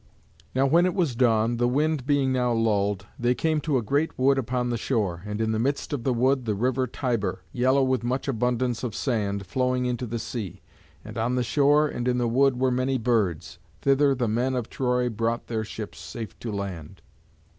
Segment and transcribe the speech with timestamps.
[0.55, 4.17] Now when it was dawn, the wind being now lulled, they came to a great
[4.17, 7.83] wood upon the shore, and in the midst of the wood the river Tiber, yellow
[7.83, 10.63] with much abundance of sand, flowing into the sea.
[11.05, 13.59] And on the shore and in the wood were many birds.
[13.83, 17.03] Thither the men of Troy brought their ships safe to land.